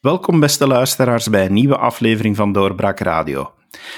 Welkom, 0.00 0.40
beste 0.40 0.66
luisteraars, 0.66 1.28
bij 1.28 1.46
een 1.46 1.52
nieuwe 1.52 1.76
aflevering 1.76 2.36
van 2.36 2.52
Doorbraak 2.52 3.00
Radio. 3.00 3.52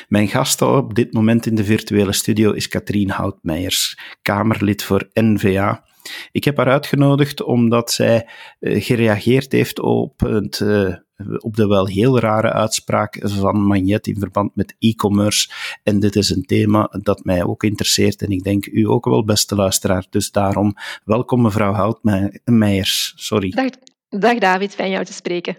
Mijn 0.08 0.28
gast 0.28 0.62
op 0.62 0.94
dit 0.94 1.12
moment 1.12 1.46
in 1.46 1.54
de 1.54 1.64
virtuele 1.64 2.12
studio 2.12 2.52
is 2.52 2.68
Katrien 2.68 3.10
Houtmeijers, 3.10 3.98
Kamerlid 4.22 4.82
voor 4.82 5.08
NVA. 5.12 5.84
Ik 6.32 6.44
heb 6.44 6.56
haar 6.56 6.68
uitgenodigd 6.68 7.42
omdat 7.42 7.92
zij 7.92 8.28
uh, 8.60 8.82
gereageerd 8.84 9.52
heeft 9.52 9.80
op, 9.80 10.20
het, 10.20 10.60
uh, 10.60 10.94
op 11.38 11.56
de 11.56 11.66
wel 11.66 11.86
heel 11.86 12.18
rare 12.18 12.52
uitspraak 12.52 13.18
van 13.22 13.60
Magnet 13.60 14.06
in 14.06 14.18
verband 14.18 14.56
met 14.56 14.74
e-commerce. 14.78 15.50
En 15.82 16.00
dit 16.00 16.16
is 16.16 16.30
een 16.30 16.44
thema 16.44 16.90
dat 17.02 17.24
mij 17.24 17.44
ook 17.44 17.62
interesseert 17.62 18.22
en 18.22 18.30
ik 18.30 18.42
denk 18.42 18.66
u 18.66 18.88
ook 18.88 19.04
wel, 19.04 19.24
beste 19.24 19.54
luisteraar. 19.54 20.06
Dus 20.10 20.30
daarom, 20.30 20.74
welkom 21.04 21.42
mevrouw 21.42 21.72
Houtmeijers. 21.72 23.12
Sorry. 23.16 23.50
Dag, 23.50 23.70
dag 24.08 24.38
David, 24.38 24.74
fijn 24.74 24.90
jou 24.90 25.04
te 25.04 25.12
spreken. 25.12 25.56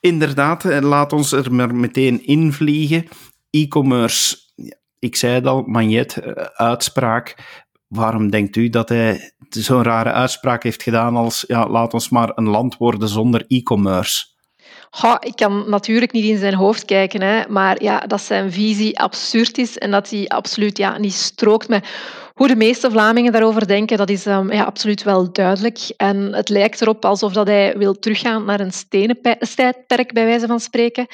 Inderdaad, 0.00 0.64
eh, 0.64 0.80
laat 0.80 1.12
ons 1.12 1.32
er 1.32 1.54
maar 1.54 1.74
meteen 1.74 2.26
invliegen. 2.26 3.08
E-commerce, 3.50 4.36
ik 4.98 5.16
zei 5.16 5.34
het 5.34 5.46
al, 5.46 5.62
Magnet, 5.62 6.16
eh, 6.16 6.44
uitspraak. 6.54 7.36
Waarom 7.88 8.30
denkt 8.30 8.56
u 8.56 8.68
dat 8.68 8.88
hij 8.88 9.34
zo'n 9.48 9.82
rare 9.82 10.12
uitspraak 10.12 10.62
heeft 10.62 10.82
gedaan 10.82 11.16
als 11.16 11.44
ja, 11.46 11.68
laat 11.68 11.94
ons 11.94 12.08
maar 12.08 12.32
een 12.34 12.48
land 12.48 12.76
worden 12.76 13.08
zonder 13.08 13.44
e-commerce? 13.48 14.30
ik 15.20 15.36
kan 15.36 15.70
natuurlijk 15.70 16.12
niet 16.12 16.24
in 16.24 16.38
zijn 16.38 16.54
hoofd 16.54 16.84
kijken, 16.84 17.22
hè, 17.22 17.48
maar 17.48 17.82
ja, 17.82 17.98
dat 17.98 18.20
zijn 18.20 18.52
visie 18.52 18.98
absurd 18.98 19.58
is 19.58 19.78
en 19.78 19.90
dat 19.90 20.10
hij 20.10 20.28
absoluut 20.28 20.76
ja, 20.78 20.98
niet 20.98 21.12
strookt 21.12 21.68
met 21.68 21.86
hoe 22.42 22.50
de 22.50 22.56
meeste 22.56 22.90
Vlamingen 22.90 23.32
daarover 23.32 23.66
denken, 23.66 23.96
dat 23.96 24.10
is 24.10 24.26
um, 24.26 24.52
ja, 24.52 24.64
absoluut 24.64 25.02
wel 25.02 25.32
duidelijk. 25.32 25.78
En 25.96 26.32
het 26.32 26.48
lijkt 26.48 26.80
erop 26.80 27.04
alsof 27.04 27.32
dat 27.32 27.46
hij 27.46 27.74
wil 27.76 27.98
teruggaan 27.98 28.44
naar 28.44 28.60
een 28.60 28.72
stenen 28.72 29.18
tijdperk, 29.56 30.12
bij 30.12 30.24
wijze 30.24 30.46
van 30.46 30.60
spreken. 30.60 31.06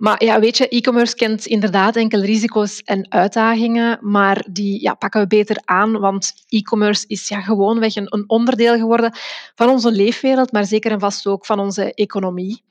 Maar 0.00 0.24
ja, 0.24 0.40
weet 0.40 0.56
je, 0.56 0.68
e-commerce 0.68 1.14
kent 1.14 1.46
inderdaad 1.46 1.96
enkele 1.96 2.24
risico's 2.24 2.82
en 2.82 3.06
uitdagingen, 3.08 3.98
maar 4.00 4.46
die 4.50 4.82
ja, 4.82 4.94
pakken 4.94 5.20
we 5.20 5.26
beter 5.26 5.60
aan, 5.64 5.98
want 5.98 6.32
e-commerce 6.48 7.04
is 7.06 7.28
ja, 7.28 7.40
gewoonweg 7.40 7.96
een, 7.96 8.14
een 8.14 8.24
onderdeel 8.26 8.76
geworden 8.76 9.12
van 9.54 9.68
onze 9.68 9.92
leefwereld, 9.92 10.52
maar 10.52 10.64
zeker 10.64 10.90
en 10.90 11.00
vast 11.00 11.26
ook 11.26 11.46
van 11.46 11.60
onze 11.60 11.94
economie. 11.94 12.62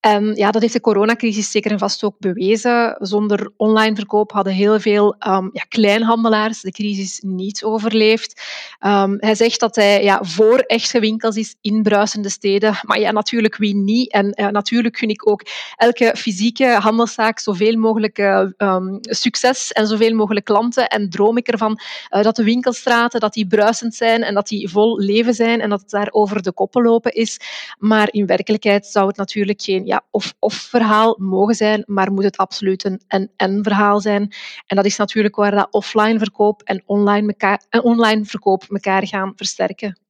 En 0.00 0.34
ja, 0.34 0.50
dat 0.50 0.62
heeft 0.62 0.74
de 0.74 0.80
coronacrisis 0.80 1.50
zeker 1.50 1.70
en 1.70 1.78
vast 1.78 2.04
ook 2.04 2.18
bewezen. 2.18 2.96
Zonder 2.98 3.52
online 3.56 3.94
verkoop 3.94 4.32
hadden 4.32 4.52
heel 4.52 4.80
veel 4.80 5.16
um, 5.28 5.50
ja, 5.52 5.62
kleinhandelaars 5.68 6.60
de 6.60 6.70
crisis 6.70 7.20
niet 7.20 7.64
overleefd. 7.64 8.42
Um, 8.86 9.16
hij 9.18 9.34
zegt 9.34 9.60
dat 9.60 9.76
hij 9.76 10.02
ja, 10.02 10.18
voor 10.22 10.58
echte 10.58 11.00
winkels 11.00 11.36
is 11.36 11.56
in 11.60 11.82
bruisende 11.82 12.28
steden. 12.28 12.78
Maar 12.82 13.00
ja, 13.00 13.10
natuurlijk 13.10 13.56
wie 13.56 13.76
niet. 13.76 14.12
En 14.12 14.32
uh, 14.40 14.48
natuurlijk 14.48 14.98
gun 14.98 15.08
ik 15.08 15.28
ook 15.28 15.42
elke 15.76 16.14
fysieke 16.16 16.75
handelszaak 16.80 17.38
zoveel 17.38 17.76
mogelijk 17.76 18.18
um, 18.18 18.98
succes 19.00 19.72
en 19.72 19.86
zoveel 19.86 20.14
mogelijk 20.14 20.44
klanten. 20.44 20.88
En 20.88 21.10
droom 21.10 21.36
ik 21.36 21.48
ervan 21.48 21.80
uh, 22.10 22.22
dat 22.22 22.36
de 22.36 22.44
winkelstraten 22.44 23.20
dat 23.20 23.32
die 23.32 23.46
bruisend 23.46 23.94
zijn 23.94 24.22
en 24.22 24.34
dat 24.34 24.48
die 24.48 24.68
vol 24.68 24.98
leven 24.98 25.34
zijn 25.34 25.60
en 25.60 25.70
dat 25.70 25.80
het 25.80 25.90
daar 25.90 26.08
over 26.10 26.42
de 26.42 26.52
koppen 26.52 26.82
lopen 26.82 27.12
is. 27.12 27.40
Maar 27.78 28.08
in 28.10 28.26
werkelijkheid 28.26 28.86
zou 28.86 29.06
het 29.06 29.16
natuurlijk 29.16 29.62
geen 29.62 29.86
ja, 29.86 30.02
of-of 30.10 30.54
verhaal 30.54 31.16
mogen 31.18 31.54
zijn, 31.54 31.82
maar 31.86 32.12
moet 32.12 32.24
het 32.24 32.36
absoluut 32.36 32.84
een 32.84 33.00
en-en 33.08 33.62
verhaal 33.62 34.00
zijn. 34.00 34.32
En 34.66 34.76
dat 34.76 34.84
is 34.84 34.96
natuurlijk 34.96 35.36
waar 35.36 35.50
dat 35.50 35.68
offline 35.70 36.18
verkoop 36.18 36.62
en 36.62 36.82
online, 36.86 37.26
mekaar, 37.26 37.62
en 37.68 37.82
online 37.82 38.24
verkoop 38.24 38.64
elkaar 38.68 39.06
gaan 39.06 39.32
versterken. 39.36 40.05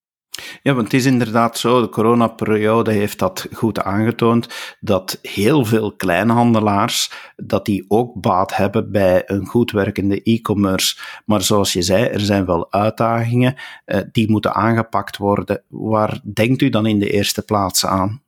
Ja, 0.62 0.74
want 0.74 0.84
het 0.84 0.94
is 0.94 1.04
inderdaad 1.04 1.58
zo, 1.58 1.80
de 1.80 1.88
coronaperiode 1.88 2.92
heeft 2.92 3.18
dat 3.18 3.46
goed 3.52 3.80
aangetoond, 3.80 4.76
dat 4.80 5.18
heel 5.22 5.64
veel 5.64 5.92
kleinhandelaars, 5.96 7.12
dat 7.36 7.64
die 7.64 7.84
ook 7.88 8.20
baat 8.20 8.56
hebben 8.56 8.90
bij 8.90 9.22
een 9.26 9.46
goed 9.46 9.70
werkende 9.70 10.22
e-commerce. 10.22 10.96
Maar 11.24 11.42
zoals 11.42 11.72
je 11.72 11.82
zei, 11.82 12.04
er 12.04 12.20
zijn 12.20 12.46
wel 12.46 12.72
uitdagingen, 12.72 13.54
eh, 13.84 14.00
die 14.12 14.30
moeten 14.30 14.54
aangepakt 14.54 15.16
worden. 15.16 15.62
Waar 15.68 16.20
denkt 16.34 16.62
u 16.62 16.68
dan 16.68 16.86
in 16.86 16.98
de 16.98 17.10
eerste 17.10 17.42
plaats 17.42 17.86
aan? 17.86 18.22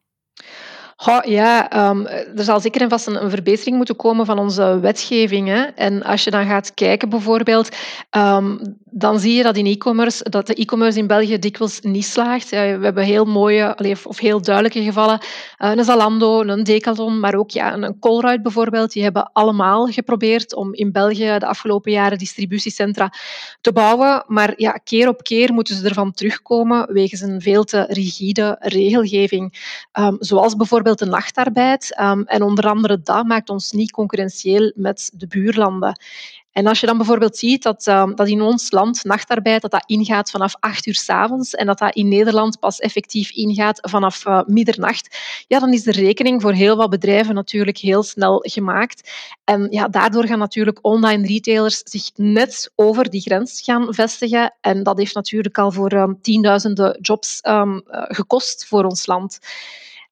Ja, 1.25 1.89
um, 1.91 2.07
er 2.07 2.45
zal 2.45 2.61
zeker 2.61 2.81
en 2.81 2.89
vast 2.89 3.07
een, 3.07 3.31
verbetering 3.31 3.77
moeten 3.77 3.97
komen 3.97 4.27
van 4.27 4.39
onze 4.39 4.81
wetgeving. 4.81 5.49
Hè. 5.49 5.63
En 5.63 6.03
als 6.03 6.25
je 6.25 6.31
dan 6.31 6.47
gaat 6.47 6.75
kijken 6.75 7.09
bijvoorbeeld, 7.09 7.69
um, 8.11 8.77
dan 8.91 9.21
zie 9.21 9.35
je 9.35 9.43
dat 9.43 9.57
in 9.57 9.67
e-commerce, 9.67 10.31
dat 10.31 10.47
de 10.47 10.55
e-commerce 10.55 10.99
in 10.99 11.07
België 11.07 11.39
dikwijls 11.39 11.81
niet 11.81 12.05
slaagt. 12.05 12.51
we 12.51 12.57
hebben 12.57 13.05
heel 13.05 13.25
mooie, 13.25 13.97
of 14.05 14.19
heel 14.19 14.43
duidelijke 14.43 14.83
gevallen. 14.83 15.21
Uh, 15.59 15.71
een 15.71 15.85
Zalando, 15.85 16.43
een 16.43 16.65
Decathlon, 16.65 17.21
maar 17.21 17.35
ook 17.35 17.51
ja, 17.51 17.75
een 17.75 17.99
Colruyt 17.99 18.43
bijvoorbeeld. 18.43 18.93
Die 18.93 19.03
hebben 19.03 19.31
allemaal 19.33 19.87
geprobeerd 19.87 20.55
om 20.55 20.75
in 20.75 20.93
België 20.93 21.37
de 21.39 21.47
afgelopen 21.47 21.93
jaren 21.93 22.19
distributiecentra 22.19 23.13
te 23.61 23.73
bouwen. 23.73 24.25
Maar 24.27 24.53
ja, 24.57 24.71
keer 24.73 25.09
op 25.09 25.23
keer 25.23 25.53
moeten 25.53 25.77
ze 25.77 25.89
ervan 25.89 26.13
terugkomen 26.13 26.93
wegens 26.93 27.21
een 27.21 27.41
veel 27.41 27.65
te 27.65 27.85
rigide 27.89 28.57
regelgeving. 28.59 29.77
Um, 29.99 30.17
zoals 30.19 30.57
bijvoorbeeld 30.57 30.88
de 30.95 31.07
nachtarbeid. 31.07 32.01
Um, 32.01 32.23
en 32.23 32.43
onder 32.43 32.69
andere 32.69 33.01
dat 33.03 33.27
maakt 33.27 33.51
ons 33.51 33.73
niet 33.73 33.91
concurrentieel 33.91 34.73
met 34.75 35.11
de 35.15 35.27
buurlanden. 35.27 35.97
En 36.59 36.67
als 36.67 36.81
je 36.81 36.87
dan 36.87 36.97
bijvoorbeeld 36.97 37.37
ziet 37.37 37.63
dat, 37.63 37.87
uh, 37.87 38.07
dat 38.15 38.29
in 38.29 38.43
ons 38.43 38.71
land 38.71 39.05
nachtarbeid 39.05 39.63
dat 39.63 39.71
dat 39.71 39.83
ingaat 39.87 40.31
vanaf 40.31 40.57
acht 40.61 40.87
uur 40.87 40.95
s 40.95 41.09
avonds 41.09 41.55
en 41.55 41.67
dat 41.67 41.79
dat 41.79 41.95
in 41.95 42.09
Nederland 42.09 42.59
pas 42.59 42.79
effectief 42.79 43.31
ingaat 43.31 43.79
vanaf 43.91 44.27
uh, 44.27 44.41
middernacht, 44.47 45.19
ja, 45.47 45.59
dan 45.59 45.73
is 45.73 45.83
de 45.83 45.93
rekening 45.93 46.43
voor 46.43 46.53
heel 46.53 46.77
wat 46.77 46.91
bedrijven 46.91 47.35
natuurlijk 47.35 47.79
heel 47.79 48.03
snel 48.03 48.45
gemaakt. 48.47 49.11
En 49.45 49.67
ja, 49.71 49.89
daardoor 49.89 50.27
gaan 50.27 50.39
natuurlijk 50.39 50.79
online 50.83 51.27
retailers 51.27 51.81
zich 51.85 52.11
net 52.15 52.73
over 52.75 53.11
die 53.11 53.21
grens 53.21 53.61
gaan 53.61 53.95
vestigen. 53.95 54.55
En 54.61 54.83
dat 54.83 54.99
heeft 54.99 55.15
natuurlijk 55.15 55.59
al 55.59 55.73
voor 55.73 55.93
um, 55.93 56.19
tienduizenden 56.23 56.99
jobs 57.01 57.41
um, 57.43 57.83
gekost 57.91 58.67
voor 58.67 58.85
ons 58.85 59.07
land. 59.07 59.39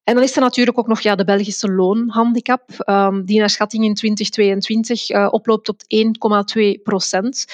En 0.07 0.15
dan 0.15 0.23
is 0.23 0.37
er 0.37 0.41
natuurlijk 0.41 0.79
ook 0.79 0.87
nog 0.87 1.01
ja, 1.01 1.15
de 1.15 1.25
Belgische 1.25 1.73
loonhandicap, 1.73 2.63
um, 2.85 3.25
die 3.25 3.39
naar 3.39 3.51
schatting 3.51 3.85
in 3.85 3.95
2022 3.95 5.11
uh, 5.11 5.29
oploopt 5.31 5.65
tot 5.65 5.85
1,2 6.79 6.83
procent. 6.83 7.47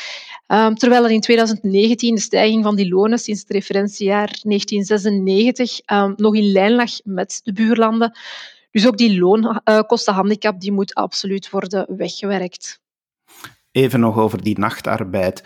Um, 0.46 0.74
terwijl 0.74 1.04
er 1.04 1.10
in 1.10 1.20
2019 1.20 2.14
de 2.14 2.20
stijging 2.20 2.64
van 2.64 2.76
die 2.76 2.88
lonen 2.88 3.18
sinds 3.18 3.40
het 3.40 3.50
referentiejaar 3.50 4.38
1996 4.42 5.80
um, 5.92 6.12
nog 6.16 6.34
in 6.34 6.52
lijn 6.52 6.74
lag 6.74 6.90
met 7.04 7.40
de 7.44 7.52
buurlanden. 7.52 8.18
Dus 8.70 8.86
ook 8.86 8.96
die 8.96 9.18
loonkostenhandicap 9.18 10.60
die 10.60 10.72
moet 10.72 10.94
absoluut 10.94 11.50
worden 11.50 11.86
weggewerkt. 11.96 12.80
Even 13.70 14.00
nog 14.00 14.18
over 14.18 14.42
die 14.42 14.58
nachtarbeid 14.58 15.42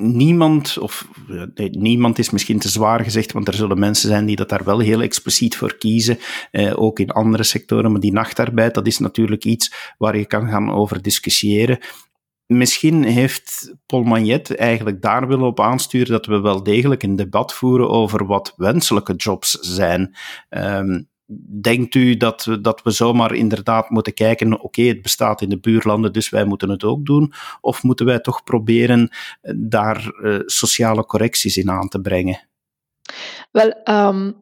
niemand, 0.00 0.78
of 0.78 1.08
nee, 1.54 1.70
niemand 1.70 2.18
is 2.18 2.30
misschien 2.30 2.58
te 2.58 2.68
zwaar 2.68 3.00
gezegd, 3.00 3.32
want 3.32 3.48
er 3.48 3.54
zullen 3.54 3.78
mensen 3.78 4.08
zijn 4.08 4.26
die 4.26 4.36
dat 4.36 4.48
daar 4.48 4.64
wel 4.64 4.78
heel 4.78 5.02
expliciet 5.02 5.56
voor 5.56 5.76
kiezen, 5.76 6.18
eh, 6.50 6.72
ook 6.82 6.98
in 6.98 7.10
andere 7.10 7.42
sectoren. 7.42 7.90
Maar 7.90 8.00
die 8.00 8.12
nachtarbeid, 8.12 8.74
dat 8.74 8.86
is 8.86 8.98
natuurlijk 8.98 9.44
iets 9.44 9.94
waar 9.98 10.16
je 10.16 10.26
kan 10.26 10.48
gaan 10.48 10.72
over 10.72 11.02
discussiëren. 11.02 11.78
Misschien 12.46 13.04
heeft 13.04 13.74
Paul 13.86 14.02
Magnet 14.02 14.56
eigenlijk 14.56 15.02
daar 15.02 15.28
willen 15.28 15.46
op 15.46 15.60
aansturen 15.60 16.12
dat 16.12 16.26
we 16.26 16.40
wel 16.40 16.62
degelijk 16.62 17.02
een 17.02 17.16
debat 17.16 17.54
voeren 17.54 17.90
over 17.90 18.26
wat 18.26 18.52
wenselijke 18.56 19.14
jobs 19.14 19.50
zijn. 19.50 20.16
Um, 20.48 21.09
denkt 21.60 21.94
u 21.94 22.16
dat, 22.16 22.44
we, 22.44 22.60
dat 22.60 22.82
we 22.82 22.90
zomaar 22.90 23.34
inderdaad 23.34 23.90
moeten 23.90 24.14
kijken, 24.14 24.60
oké, 24.60 24.82
het 24.82 25.02
bestaat 25.02 25.40
in 25.40 25.48
de 25.48 25.58
buurlanden, 25.58 26.12
dus 26.12 26.28
wij 26.28 26.44
moeten 26.44 26.68
het 26.68 26.84
ook 26.84 27.06
doen? 27.06 27.32
Of 27.60 27.82
moeten 27.82 28.06
wij 28.06 28.18
toch 28.20 28.44
proberen 28.44 29.08
eh, 29.40 29.54
daar 29.56 30.12
uh, 30.22 30.40
sociale 30.44 31.04
correcties 31.04 31.56
in 31.56 31.70
aan 31.70 31.88
te 31.88 32.00
brengen? 32.00 32.48
Wel, 33.50 33.80
um, 33.84 34.40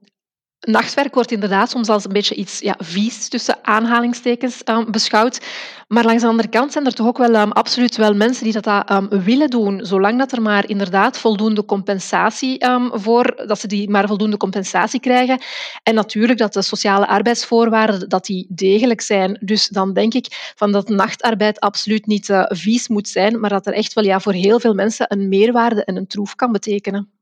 Nachtwerk 0.61 1.15
wordt 1.15 1.31
inderdaad 1.31 1.71
soms 1.71 1.89
als 1.89 2.05
een 2.05 2.13
beetje 2.13 2.35
iets 2.35 2.59
ja, 2.59 2.75
vies 2.79 3.29
tussen 3.29 3.58
aanhalingstekens 3.69 4.61
um, 4.65 4.91
beschouwd. 4.91 5.41
Maar 5.89 6.05
langs 6.05 6.23
de 6.23 6.29
andere 6.29 6.49
kant 6.49 6.73
zijn 6.73 6.87
er 6.87 6.95
toch 6.95 7.07
ook 7.07 7.19
wel 7.19 7.35
um, 7.35 7.53
absoluut 7.53 7.97
wel 7.97 8.15
mensen 8.15 8.45
die 8.45 8.61
dat 8.61 8.91
um, 8.91 9.09
willen 9.09 9.51
doen, 9.51 9.81
zolang 9.87 10.19
dat 10.19 10.33
er 10.33 10.43
maar 10.43 10.69
inderdaad 10.69 11.19
voldoende 11.19 11.65
compensatie 11.65 12.67
voor, 12.93 13.43
dat 13.47 13.61
ze 13.61 13.67
die 13.67 13.91
maar 13.91 14.07
voldoende 14.07 14.37
compensatie 14.37 15.01
krijgen. 15.01 15.41
En 15.83 15.95
natuurlijk 15.95 16.39
dat 16.39 16.53
de 16.53 16.63
sociale 16.63 17.07
arbeidsvoorwaarden 17.07 18.09
dat 18.09 18.25
die 18.25 18.47
degelijk 18.49 19.01
zijn. 19.01 19.39
Dus 19.41 19.69
dan 19.69 19.93
denk 19.93 20.15
ik 20.15 20.53
van 20.57 20.73
dat 20.73 20.89
nachtarbeid 20.89 21.61
absoluut 21.61 22.07
niet 22.07 22.29
uh, 22.29 22.45
vies 22.47 22.89
moet 22.89 23.09
zijn, 23.09 23.41
maar 23.41 23.51
dat 23.51 23.67
er 23.67 23.73
echt 23.73 23.93
wel 23.93 24.05
ja, 24.05 24.21
voor 24.21 24.33
heel 24.33 24.61
veel 24.61 24.75
mensen 24.75 25.07
een 25.09 25.29
meerwaarde 25.29 25.85
en 25.85 25.97
een 25.97 26.07
troef 26.07 26.35
kan 26.35 26.53
betekenen. 26.53 27.18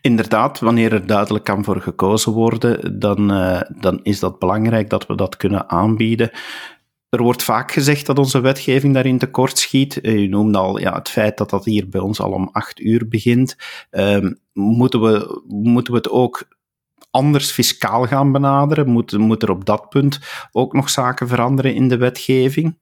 Inderdaad, 0.00 0.60
wanneer 0.60 0.92
er 0.92 1.06
duidelijk 1.06 1.44
kan 1.44 1.64
voor 1.64 1.80
gekozen 1.80 2.32
worden, 2.32 2.98
dan, 2.98 3.32
uh, 3.32 3.60
dan 3.78 4.00
is 4.02 4.20
dat 4.20 4.38
belangrijk 4.38 4.90
dat 4.90 5.06
we 5.06 5.14
dat 5.14 5.36
kunnen 5.36 5.70
aanbieden. 5.70 6.30
Er 7.08 7.22
wordt 7.22 7.42
vaak 7.42 7.72
gezegd 7.72 8.06
dat 8.06 8.18
onze 8.18 8.40
wetgeving 8.40 8.94
daarin 8.94 9.18
tekort 9.18 9.58
schiet. 9.58 10.00
Eh, 10.00 10.14
u 10.14 10.26
noemde 10.26 10.58
al 10.58 10.78
ja, 10.78 10.94
het 10.94 11.08
feit 11.08 11.38
dat 11.38 11.50
dat 11.50 11.64
hier 11.64 11.88
bij 11.88 12.00
ons 12.00 12.20
al 12.20 12.30
om 12.30 12.48
acht 12.52 12.80
uur 12.80 13.08
begint. 13.08 13.56
Uh, 13.90 14.30
moeten, 14.52 15.00
we, 15.00 15.42
moeten 15.46 15.92
we 15.92 15.98
het 15.98 16.10
ook 16.10 16.48
anders 17.10 17.50
fiscaal 17.50 18.06
gaan 18.06 18.32
benaderen? 18.32 18.88
Moet, 18.88 19.18
moet 19.18 19.42
er 19.42 19.50
op 19.50 19.64
dat 19.64 19.88
punt 19.88 20.20
ook 20.52 20.72
nog 20.72 20.90
zaken 20.90 21.28
veranderen 21.28 21.74
in 21.74 21.88
de 21.88 21.96
wetgeving? 21.96 22.78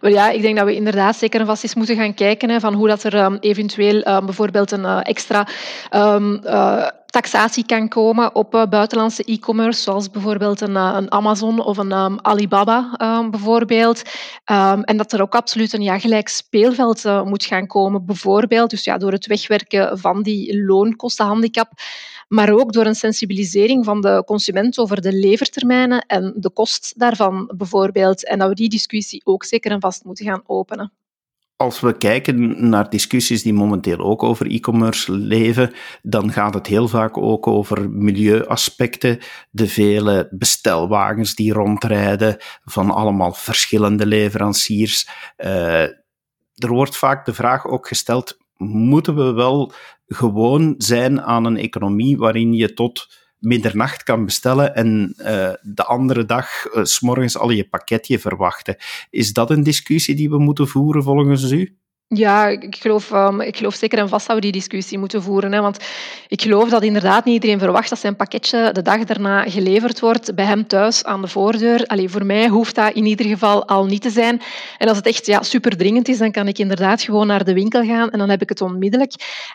Wel 0.00 0.12
ja, 0.12 0.30
ik 0.30 0.42
denk 0.42 0.56
dat 0.56 0.66
we 0.66 0.74
inderdaad 0.74 1.16
zeker 1.16 1.40
en 1.40 1.46
vast 1.46 1.62
eens 1.62 1.74
moeten 1.74 1.96
gaan 1.96 2.14
kijken 2.14 2.50
hè, 2.50 2.60
van 2.60 2.74
hoe 2.74 2.88
dat 2.88 3.02
er 3.02 3.14
um, 3.14 3.36
eventueel 3.40 4.06
um, 4.06 4.24
bijvoorbeeld 4.24 4.70
een 4.70 4.80
uh, 4.80 4.98
extra 5.02 5.46
um, 5.90 6.40
uh, 6.44 6.86
taxatie 7.06 7.66
kan 7.66 7.88
komen 7.88 8.34
op 8.34 8.54
uh, 8.54 8.62
buitenlandse 8.66 9.24
e-commerce, 9.24 9.82
zoals 9.82 10.10
bijvoorbeeld 10.10 10.60
een, 10.60 10.74
een, 10.74 11.12
Amazon 11.12 11.60
of 11.60 11.78
een 11.78 12.24
Alibaba 12.24 12.90
bijvoorbeeld. 13.30 14.02
En 14.84 14.96
dat 14.96 15.12
er 15.12 15.22
ook 15.22 15.34
absoluut 15.34 15.72
een 15.72 15.82
ja, 15.82 15.98
gelijk 15.98 16.28
speelveld 16.28 17.04
moet 17.24 17.44
gaan 17.44 17.66
komen, 17.66 18.06
bijvoorbeeld 18.06 18.70
dus 18.70 18.84
ja, 18.84 18.98
door 18.98 19.12
het 19.12 19.26
wegwerken 19.26 19.98
van 19.98 20.22
die 20.22 20.64
loonkostenhandicap, 20.64 21.68
maar 22.28 22.52
ook 22.52 22.72
door 22.72 22.86
een 22.86 22.94
sensibilisering 22.94 23.84
van 23.84 24.00
de 24.00 24.22
consument 24.26 24.78
over 24.78 25.00
de 25.00 25.12
levertermijnen 25.12 26.00
en 26.00 26.34
de 26.36 26.50
kost 26.50 26.98
daarvan 26.98 27.52
bijvoorbeeld. 27.56 28.26
En 28.26 28.38
dat 28.38 28.48
we 28.48 28.54
die 28.54 28.68
discussie 28.68 29.20
ook 29.24 29.44
zeker 29.44 29.70
en 29.70 29.80
vast 29.80 30.04
moeten 30.04 30.24
gaan 30.24 30.42
openen. 30.46 30.92
Als 31.56 31.80
we 31.80 31.96
kijken 31.96 32.68
naar 32.68 32.90
discussies 32.90 33.42
die 33.42 33.52
momenteel 33.52 33.98
ook 33.98 34.22
over 34.22 34.50
e-commerce 34.50 35.12
leven, 35.12 35.72
dan 36.02 36.32
gaat 36.32 36.54
het 36.54 36.66
heel 36.66 36.88
vaak 36.88 37.16
ook 37.16 37.46
over 37.46 37.90
milieuaspecten. 37.90 39.18
De 39.50 39.68
vele 39.68 40.28
bestelwagens 40.30 41.34
die 41.34 41.52
rondrijden 41.52 42.36
van 42.64 42.90
allemaal 42.90 43.32
verschillende 43.32 44.06
leveranciers. 44.06 45.08
Uh, 45.36 45.82
er 46.54 46.68
wordt 46.68 46.96
vaak 46.96 47.24
de 47.24 47.34
vraag 47.34 47.66
ook 47.66 47.88
gesteld: 47.88 48.38
moeten 48.56 49.16
we 49.16 49.32
wel 49.32 49.72
gewoon 50.06 50.74
zijn 50.78 51.22
aan 51.22 51.44
een 51.44 51.56
economie 51.56 52.16
waarin 52.16 52.52
je 52.52 52.72
tot 52.72 53.24
middernacht 53.38 54.02
kan 54.02 54.24
bestellen 54.24 54.74
en 54.74 55.14
uh, 55.18 55.24
de 55.62 55.84
andere 55.84 56.24
dag 56.24 56.74
uh, 56.74 56.84
s 56.84 57.00
morgens 57.00 57.38
al 57.38 57.50
je 57.50 57.68
pakketje 57.68 58.18
verwachten. 58.18 58.76
Is 59.10 59.32
dat 59.32 59.50
een 59.50 59.62
discussie 59.62 60.14
die 60.14 60.30
we 60.30 60.38
moeten 60.38 60.68
voeren 60.68 61.02
volgens 61.02 61.50
u? 61.50 61.78
Ja, 62.08 62.48
ik 62.48 62.76
geloof, 62.76 63.10
um, 63.10 63.40
ik 63.40 63.56
geloof 63.56 63.74
zeker 63.74 63.98
en 63.98 64.08
vast 64.08 64.26
dat 64.26 64.36
we 64.36 64.42
die 64.42 64.52
discussie 64.52 64.98
moeten 64.98 65.22
voeren. 65.22 65.52
Hè, 65.52 65.60
want 65.60 65.78
ik 66.28 66.42
geloof 66.42 66.68
dat 66.68 66.82
inderdaad 66.82 67.24
niet 67.24 67.34
iedereen 67.34 67.58
verwacht 67.58 67.88
dat 67.88 67.98
zijn 67.98 68.16
pakketje 68.16 68.70
de 68.72 68.82
dag 68.82 69.04
daarna 69.04 69.50
geleverd 69.50 70.00
wordt 70.00 70.34
bij 70.34 70.44
hem 70.44 70.66
thuis 70.66 71.04
aan 71.04 71.20
de 71.20 71.28
voordeur. 71.28 71.86
Allee, 71.86 72.08
voor 72.08 72.26
mij 72.26 72.48
hoeft 72.48 72.74
dat 72.74 72.94
in 72.94 73.06
ieder 73.06 73.26
geval 73.26 73.66
al 73.66 73.86
niet 73.86 74.02
te 74.02 74.10
zijn. 74.10 74.40
En 74.78 74.88
als 74.88 74.96
het 74.96 75.06
echt 75.06 75.26
ja, 75.26 75.42
super 75.42 75.76
dringend 75.76 76.08
is, 76.08 76.18
dan 76.18 76.32
kan 76.32 76.48
ik 76.48 76.58
inderdaad 76.58 77.02
gewoon 77.02 77.26
naar 77.26 77.44
de 77.44 77.54
winkel 77.54 77.84
gaan 77.84 78.10
en 78.10 78.18
dan 78.18 78.28
heb 78.28 78.42
ik 78.42 78.48
het 78.48 78.60
onmiddellijk. 78.60 79.12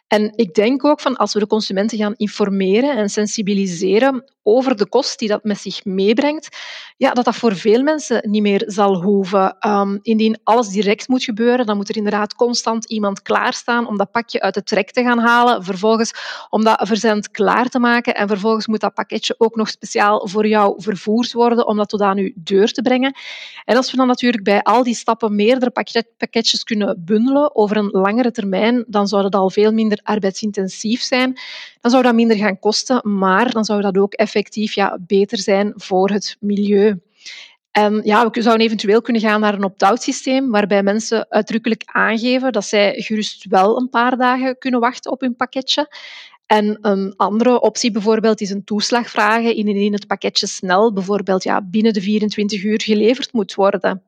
En 0.07 0.33
ik 0.35 0.53
denk 0.53 0.85
ook 0.85 0.99
van 0.99 1.15
als 1.15 1.33
we 1.33 1.39
de 1.39 1.47
consumenten 1.47 1.97
gaan 1.97 2.13
informeren 2.15 2.97
en 2.97 3.09
sensibiliseren 3.09 4.23
over 4.43 4.75
de 4.75 4.87
kost 4.87 5.19
die 5.19 5.27
dat 5.27 5.43
met 5.43 5.57
zich 5.57 5.85
meebrengt, 5.85 6.57
ja, 6.97 7.13
dat 7.13 7.25
dat 7.25 7.35
voor 7.35 7.55
veel 7.55 7.83
mensen 7.83 8.29
niet 8.29 8.41
meer 8.41 8.63
zal 8.65 9.01
hoeven. 9.01 9.57
Um, 9.67 9.99
indien 10.01 10.39
alles 10.43 10.67
direct 10.67 11.07
moet 11.07 11.23
gebeuren, 11.23 11.65
dan 11.65 11.77
moet 11.77 11.89
er 11.89 11.97
inderdaad 11.97 12.35
constant 12.41 12.85
iemand 12.85 13.21
klaarstaan 13.21 13.87
om 13.87 13.97
dat 13.97 14.11
pakje 14.11 14.41
uit 14.41 14.53
de 14.53 14.63
trek 14.63 14.91
te 14.91 15.03
gaan 15.03 15.19
halen, 15.19 15.63
vervolgens 15.63 16.13
om 16.49 16.63
dat 16.63 16.87
verzend 16.87 17.31
klaar 17.31 17.67
te 17.69 17.79
maken 17.79 18.15
en 18.15 18.27
vervolgens 18.27 18.67
moet 18.67 18.79
dat 18.79 18.93
pakketje 18.93 19.35
ook 19.37 19.55
nog 19.55 19.69
speciaal 19.69 20.27
voor 20.27 20.47
jou 20.47 20.81
vervoerd 20.81 21.33
worden 21.33 21.67
om 21.67 21.77
dat 21.77 21.89
tot 21.89 22.01
aan 22.01 22.17
je 22.17 22.33
deur 22.35 22.71
te 22.71 22.81
brengen. 22.81 23.13
En 23.65 23.75
als 23.75 23.91
we 23.91 23.97
dan 23.97 24.07
natuurlijk 24.07 24.43
bij 24.43 24.61
al 24.61 24.83
die 24.83 24.95
stappen 24.95 25.35
meerdere 25.35 25.71
pakketjes 26.17 26.63
kunnen 26.63 27.03
bundelen 27.05 27.55
over 27.55 27.77
een 27.77 27.89
langere 27.91 28.31
termijn, 28.31 28.83
dan 28.87 29.07
zou 29.07 29.21
dat 29.21 29.35
al 29.35 29.49
veel 29.49 29.71
minder 29.71 29.99
arbeidsintensief 30.03 31.01
zijn. 31.01 31.39
Dan 31.81 31.91
zou 31.91 32.03
dat 32.03 32.13
minder 32.13 32.37
gaan 32.37 32.59
kosten, 32.59 33.17
maar 33.17 33.51
dan 33.51 33.65
zou 33.65 33.81
dat 33.81 33.97
ook 33.97 34.13
effectief 34.13 34.73
ja, 34.73 34.97
beter 35.07 35.37
zijn 35.37 35.73
voor 35.75 36.09
het 36.09 36.37
milieu. 36.39 36.99
En 37.71 38.01
ja, 38.03 38.29
we 38.29 38.41
zouden 38.41 38.65
eventueel 38.65 39.01
kunnen 39.01 39.21
gaan 39.21 39.39
naar 39.39 39.53
een 39.53 39.63
opt-out 39.63 40.01
systeem, 40.01 40.51
waarbij 40.51 40.83
mensen 40.83 41.25
uitdrukkelijk 41.29 41.83
aangeven 41.85 42.51
dat 42.51 42.65
zij 42.65 42.93
gerust 43.01 43.45
wel 43.49 43.77
een 43.77 43.89
paar 43.89 44.17
dagen 44.17 44.57
kunnen 44.57 44.79
wachten 44.79 45.11
op 45.11 45.21
hun 45.21 45.35
pakketje. 45.35 45.95
En 46.45 46.77
een 46.81 47.13
andere 47.15 47.61
optie 47.61 47.91
bijvoorbeeld 47.91 48.41
is 48.41 48.49
een 48.49 48.63
toeslag 48.63 49.09
vragen 49.09 49.55
indien 49.55 49.93
het 49.93 50.07
pakketje 50.07 50.47
snel, 50.47 50.93
bijvoorbeeld 50.93 51.43
ja, 51.43 51.61
binnen 51.61 51.93
de 51.93 52.01
24 52.01 52.63
uur, 52.63 52.81
geleverd 52.81 53.33
moet 53.33 53.55
worden. 53.55 54.03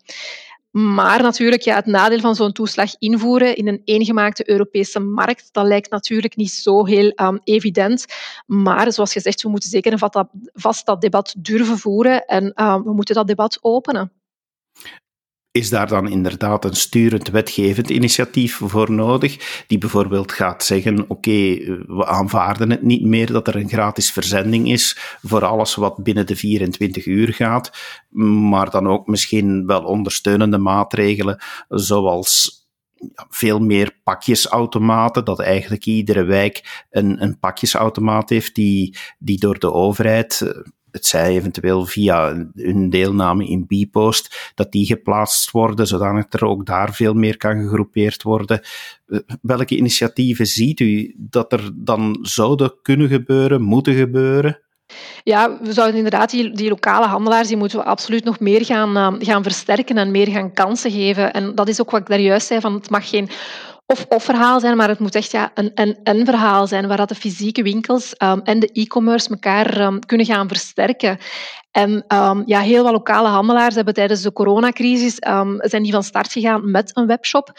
Maar 0.73 1.21
natuurlijk, 1.21 1.61
ja, 1.61 1.75
het 1.75 1.85
nadeel 1.85 2.19
van 2.19 2.35
zo'n 2.35 2.51
toeslag 2.51 2.95
invoeren 2.99 3.55
in 3.55 3.67
een 3.67 3.81
eengemaakte 3.83 4.49
Europese 4.49 4.99
markt, 4.99 5.49
dat 5.51 5.65
lijkt 5.65 5.89
natuurlijk 5.89 6.35
niet 6.35 6.51
zo 6.51 6.85
heel 6.85 7.13
um, 7.15 7.39
evident. 7.43 8.05
Maar 8.45 8.91
zoals 8.91 9.11
gezegd, 9.11 9.41
we 9.41 9.49
moeten 9.49 9.69
zeker 9.69 9.91
en 9.91 10.29
vast 10.53 10.85
dat 10.85 11.01
debat 11.01 11.35
durven 11.37 11.77
voeren 11.77 12.25
en 12.25 12.51
uh, 12.55 12.75
we 12.83 12.93
moeten 12.93 13.15
dat 13.15 13.27
debat 13.27 13.57
openen 13.61 14.11
is 15.53 15.69
daar 15.69 15.87
dan 15.87 16.09
inderdaad 16.09 16.65
een 16.65 16.75
sturend 16.75 17.29
wetgevend 17.29 17.89
initiatief 17.89 18.55
voor 18.63 18.91
nodig, 18.91 19.63
die 19.67 19.77
bijvoorbeeld 19.77 20.31
gaat 20.31 20.63
zeggen, 20.63 21.01
oké, 21.01 21.11
okay, 21.11 21.65
we 21.87 22.05
aanvaarden 22.05 22.69
het 22.69 22.81
niet 22.81 23.03
meer 23.03 23.31
dat 23.31 23.47
er 23.47 23.55
een 23.55 23.69
gratis 23.69 24.11
verzending 24.11 24.71
is 24.71 25.17
voor 25.21 25.45
alles 25.45 25.75
wat 25.75 26.03
binnen 26.03 26.25
de 26.25 26.35
24 26.35 27.05
uur 27.05 27.33
gaat, 27.33 27.71
maar 28.49 28.69
dan 28.69 28.87
ook 28.87 29.07
misschien 29.07 29.65
wel 29.65 29.83
ondersteunende 29.83 30.57
maatregelen, 30.57 31.41
zoals 31.67 32.61
veel 33.29 33.59
meer 33.59 33.99
pakjesautomaten, 34.03 35.25
dat 35.25 35.39
eigenlijk 35.39 35.85
iedere 35.85 36.23
wijk 36.23 36.85
een, 36.89 37.23
een 37.23 37.39
pakjesautomaat 37.39 38.29
heeft 38.29 38.55
die, 38.55 38.97
die 39.19 39.39
door 39.39 39.59
de 39.59 39.71
overheid 39.71 40.53
het 40.93 41.05
zij 41.05 41.35
eventueel 41.35 41.85
via 41.85 42.47
hun 42.55 42.89
deelname 42.89 43.47
in 43.47 43.65
Bpost, 43.67 44.51
dat 44.55 44.71
die 44.71 44.85
geplaatst 44.85 45.51
worden, 45.51 45.87
zodanig 45.87 46.25
er 46.29 46.45
ook 46.45 46.65
daar 46.65 46.93
veel 46.93 47.13
meer 47.13 47.37
kan 47.37 47.61
gegroepeerd 47.61 48.23
worden. 48.23 48.61
Eh, 49.07 49.19
welke 49.41 49.77
initiatieven 49.77 50.45
ziet 50.45 50.79
u 50.79 51.15
dat 51.17 51.51
er 51.51 51.69
dan 51.73 52.17
zouden 52.21 52.73
kunnen 52.81 53.07
gebeuren, 53.07 53.61
moeten 53.61 53.93
gebeuren? 53.93 54.59
Ja, 55.23 55.57
we 55.61 55.73
zouden 55.73 55.95
inderdaad 55.95 56.29
die, 56.29 56.69
lokale 56.69 57.05
handelaars, 57.05 57.47
die 57.47 57.57
moeten 57.57 57.77
we 57.77 57.85
absoluut 57.85 58.23
nog 58.23 58.39
meer 58.39 58.65
gaan, 58.65 58.97
uh, 58.97 59.19
gaan 59.19 59.43
versterken 59.43 59.97
en 59.97 60.11
meer 60.11 60.27
gaan 60.27 60.53
kansen 60.53 60.91
geven. 60.91 61.33
En 61.33 61.55
dat 61.55 61.67
is 61.67 61.81
ook 61.81 61.91
wat 61.91 62.01
ik 62.01 62.07
daar 62.07 62.19
juist 62.19 62.47
zei, 62.47 62.59
van 62.59 62.73
het 62.73 62.89
mag 62.89 63.09
geen 63.09 63.29
of-of 63.85 64.23
verhaal 64.23 64.59
zijn, 64.59 64.77
maar 64.77 64.89
het 64.89 64.99
moet 64.99 65.15
echt 65.15 65.31
ja, 65.31 65.51
een 65.53 65.71
en-en 65.75 66.25
verhaal 66.25 66.67
zijn, 66.67 66.87
waar 66.87 66.97
dat 66.97 67.09
de 67.09 67.15
fysieke 67.15 67.63
winkels 67.63 68.13
um, 68.17 68.41
en 68.43 68.59
de 68.59 68.69
e-commerce 68.73 69.29
elkaar 69.29 69.81
um, 69.81 70.05
kunnen 70.05 70.25
gaan 70.25 70.47
versterken. 70.47 71.17
En 71.73 72.05
um, 72.07 72.43
ja, 72.45 72.59
heel 72.59 72.83
wat 72.83 72.91
lokale 72.91 73.27
handelaars 73.27 73.75
hebben 73.75 73.93
tijdens 73.93 74.21
de 74.21 74.33
coronacrisis 74.33 75.15
zijn 75.57 75.83
die 75.83 75.91
van 75.91 76.03
start 76.03 76.31
gegaan 76.31 76.71
met 76.71 76.91
een 76.93 77.07
webshop 77.07 77.53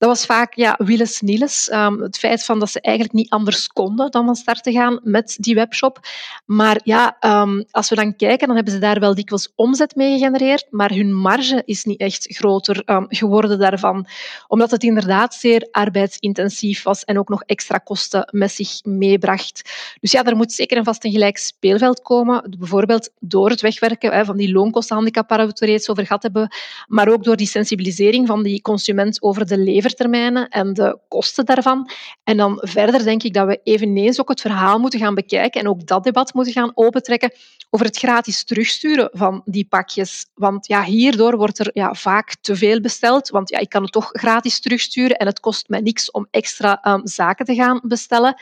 dat 0.00 0.08
was 0.08 0.26
vaak 0.26 0.54
ja, 0.54 0.74
willens 0.78 1.20
niels. 1.20 1.70
Um, 1.72 2.00
het 2.02 2.18
feit 2.18 2.44
van 2.44 2.58
dat 2.58 2.70
ze 2.70 2.80
eigenlijk 2.80 3.14
niet 3.16 3.30
anders 3.30 3.66
konden 3.66 4.10
dan 4.10 4.24
van 4.24 4.34
start 4.34 4.62
te 4.62 4.72
gaan 4.72 5.00
met 5.02 5.36
die 5.40 5.54
webshop. 5.54 6.00
Maar 6.46 6.80
ja, 6.84 7.16
um, 7.20 7.64
als 7.70 7.88
we 7.88 7.94
dan 7.94 8.16
kijken, 8.16 8.46
dan 8.46 8.56
hebben 8.56 8.74
ze 8.74 8.80
daar 8.80 9.00
wel 9.00 9.14
dikwijls 9.14 9.52
omzet 9.54 9.94
mee 9.94 10.18
gegenereerd, 10.18 10.66
maar 10.70 10.90
hun 10.90 11.14
marge 11.14 11.62
is 11.64 11.84
niet 11.84 12.00
echt 12.00 12.26
groter 12.28 12.82
um, 12.86 13.06
geworden 13.08 13.58
daarvan. 13.58 14.06
Omdat 14.48 14.70
het 14.70 14.82
inderdaad 14.82 15.34
zeer 15.34 15.68
arbeidsintensief 15.70 16.82
was 16.82 17.04
en 17.04 17.18
ook 17.18 17.28
nog 17.28 17.42
extra 17.42 17.78
kosten 17.78 18.28
met 18.30 18.52
zich 18.52 18.84
meebracht. 18.84 19.70
Dus 20.00 20.12
ja, 20.12 20.24
er 20.24 20.36
moet 20.36 20.52
zeker 20.52 20.76
en 20.76 20.84
vast 20.84 21.04
een 21.04 21.12
gelijk 21.12 21.38
speelveld 21.38 22.02
komen. 22.02 22.56
Bijvoorbeeld 22.58 23.10
door 23.18 23.50
wegwerken 23.60 24.26
van 24.26 24.36
die 24.36 24.52
loonkostenhandicap 24.52 25.28
waar 25.28 25.38
we 25.38 25.46
het 25.46 25.60
reeds 25.60 25.88
over 25.88 26.06
gehad 26.06 26.22
hebben, 26.22 26.48
maar 26.86 27.08
ook 27.08 27.24
door 27.24 27.36
die 27.36 27.46
sensibilisering 27.46 28.26
van 28.26 28.42
die 28.42 28.62
consument 28.62 29.22
over 29.22 29.46
de 29.46 29.58
lever 29.58 29.90
levertermijnen 29.90 30.48
en 30.48 30.74
de 30.74 30.98
kosten 31.08 31.44
daarvan. 31.44 31.90
En 32.24 32.36
dan 32.36 32.58
verder 32.62 33.04
denk 33.04 33.22
ik 33.22 33.34
dat 33.34 33.46
we 33.46 33.60
eveneens 33.64 34.20
ook 34.20 34.28
het 34.28 34.40
verhaal 34.40 34.78
moeten 34.78 35.00
gaan 35.00 35.14
bekijken 35.14 35.60
en 35.60 35.68
ook 35.68 35.86
dat 35.86 36.04
debat 36.04 36.34
moeten 36.34 36.52
gaan 36.52 36.72
opentrekken 36.74 37.32
over 37.70 37.86
het 37.86 37.96
gratis 37.96 38.44
terugsturen 38.44 39.08
van 39.12 39.42
die 39.44 39.66
pakjes. 39.68 40.26
Want 40.34 40.66
ja, 40.66 40.84
hierdoor 40.84 41.36
wordt 41.36 41.58
er 41.58 41.70
ja, 41.72 41.94
vaak 41.94 42.36
te 42.40 42.56
veel 42.56 42.80
besteld, 42.80 43.28
want 43.28 43.50
ja, 43.50 43.58
ik 43.58 43.68
kan 43.68 43.82
het 43.82 43.92
toch 43.92 44.08
gratis 44.12 44.60
terugsturen 44.60 45.16
en 45.16 45.26
het 45.26 45.40
kost 45.40 45.68
mij 45.68 45.80
niks 45.80 46.10
om 46.10 46.26
extra 46.30 47.00
zaken 47.04 47.44
te 47.44 47.54
gaan 47.54 47.80
bestellen. 47.82 48.34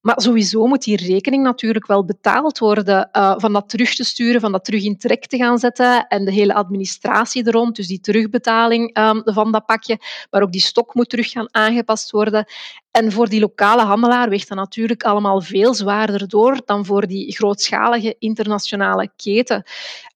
Maar 0.00 0.20
sowieso 0.20 0.66
moet 0.66 0.82
die 0.82 0.96
rekening 0.96 1.42
natuurlijk 1.42 1.86
wel 1.86 2.04
betaald 2.04 2.58
worden 2.58 3.08
uh, 3.12 3.34
van 3.36 3.52
dat 3.52 3.68
terug 3.68 3.94
te 3.94 4.04
sturen, 4.04 4.40
van 4.40 4.52
dat 4.52 4.64
terug 4.64 4.84
in 4.84 4.98
trek 4.98 5.26
te 5.26 5.36
gaan 5.36 5.58
zetten 5.58 6.06
en 6.06 6.24
de 6.24 6.32
hele 6.32 6.54
administratie 6.54 7.44
er 7.44 7.52
rond, 7.52 7.76
dus 7.76 7.86
die 7.86 8.00
terugbetaling 8.00 8.98
um, 8.98 9.20
van 9.24 9.52
dat 9.52 9.66
pakje. 9.66 9.98
Maar 10.30 10.42
ook 10.42 10.52
die 10.52 10.60
stok 10.60 10.94
moet 10.94 11.08
terug 11.08 11.30
gaan 11.30 11.54
aangepast 11.54 12.10
worden. 12.10 12.46
En 12.90 13.12
voor 13.12 13.28
die 13.28 13.40
lokale 13.40 13.82
handelaar 13.82 14.28
weegt 14.28 14.48
dat 14.48 14.58
natuurlijk 14.58 15.02
allemaal 15.02 15.40
veel 15.40 15.74
zwaarder 15.74 16.28
door 16.28 16.60
dan 16.64 16.84
voor 16.84 17.06
die 17.06 17.32
grootschalige 17.32 18.16
internationale 18.18 19.10
keten. 19.16 19.62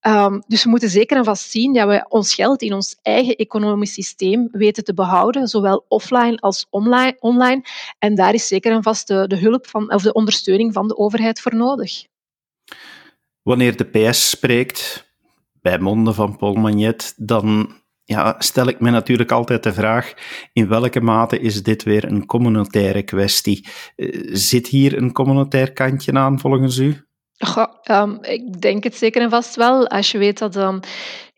Um, 0.06 0.42
dus 0.46 0.64
we 0.64 0.70
moeten 0.70 0.88
zeker 0.88 1.16
en 1.16 1.24
vast 1.24 1.50
zien 1.50 1.72
dat 1.72 1.88
we 1.88 2.06
ons 2.08 2.34
geld 2.34 2.62
in 2.62 2.72
ons 2.72 2.98
eigen 3.02 3.36
economisch 3.36 3.92
systeem 3.92 4.48
weten 4.52 4.84
te 4.84 4.94
behouden, 4.94 5.48
zowel 5.48 5.84
offline 5.88 6.36
als 6.36 6.66
online. 6.70 7.64
En 7.98 8.14
daar 8.14 8.34
is 8.34 8.46
zeker 8.46 8.72
en 8.72 8.82
vast 8.82 9.08
de, 9.08 9.26
de 9.26 9.36
hulp 9.36 9.66
van, 9.66 9.92
of 9.92 10.02
de 10.02 10.12
ondersteuning 10.12 10.72
van 10.72 10.88
de 10.88 10.96
overheid 10.96 11.40
voor 11.40 11.54
nodig. 11.54 12.06
Wanneer 13.42 13.76
de 13.76 13.84
PS 13.84 14.28
spreekt, 14.28 15.10
bij 15.60 15.78
monden 15.78 16.14
van 16.14 16.36
Paul 16.36 16.54
Magnet, 16.54 17.14
dan 17.16 17.74
ja, 18.04 18.34
stel 18.38 18.66
ik 18.66 18.80
me 18.80 18.90
natuurlijk 18.90 19.32
altijd 19.32 19.62
de 19.62 19.72
vraag: 19.72 20.14
in 20.52 20.68
welke 20.68 21.00
mate 21.00 21.40
is 21.40 21.62
dit 21.62 21.82
weer 21.82 22.04
een 22.04 22.26
communautaire 22.26 23.02
kwestie? 23.02 23.68
Eh, 23.96 24.28
zit 24.32 24.66
hier 24.66 24.96
een 24.96 25.12
communautair 25.12 25.72
kantje 25.72 26.12
aan 26.12 26.40
volgens 26.40 26.78
u? 26.78 27.06
Um, 27.90 28.18
ik 28.22 28.60
denk 28.60 28.84
het 28.84 28.96
zeker 28.96 29.22
en 29.22 29.30
vast 29.30 29.56
wel. 29.56 29.88
Als 29.88 30.10
je 30.10 30.18
weet 30.18 30.38
dat 30.38 30.56
um, 30.56 30.80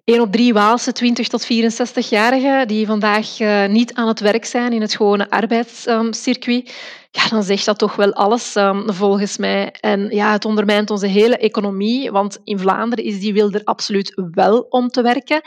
1 0.04 0.20
op 0.20 0.32
3 0.32 0.52
Waalse 0.52 0.92
20 0.92 1.28
tot 1.28 1.44
64-jarigen 1.44 2.66
die 2.66 2.86
vandaag 2.86 3.40
uh, 3.40 3.66
niet 3.66 3.94
aan 3.94 4.08
het 4.08 4.20
werk 4.20 4.44
zijn 4.44 4.72
in 4.72 4.80
het 4.80 4.96
gewone 4.96 5.30
arbeidscircuit, 5.30 6.74
ja, 7.10 7.28
dan 7.28 7.42
zegt 7.42 7.64
dat 7.64 7.78
toch 7.78 7.96
wel 7.96 8.12
alles 8.12 8.54
um, 8.56 8.92
volgens 8.92 9.36
mij. 9.36 9.74
En 9.80 10.08
ja, 10.10 10.32
het 10.32 10.44
ondermijnt 10.44 10.90
onze 10.90 11.06
hele 11.06 11.36
economie, 11.36 12.10
want 12.10 12.38
in 12.44 12.58
Vlaanderen 12.58 13.04
is 13.04 13.20
die 13.20 13.32
wil 13.32 13.50
er 13.50 13.64
absoluut 13.64 14.12
wel 14.30 14.66
om 14.68 14.88
te 14.88 15.02
werken. 15.02 15.40